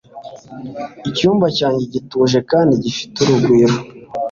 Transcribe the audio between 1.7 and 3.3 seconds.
gituje kandi gifite